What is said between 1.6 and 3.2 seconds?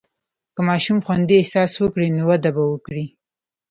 وکړي، نو وده به وکړي.